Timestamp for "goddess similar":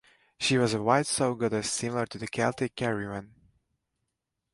1.35-2.07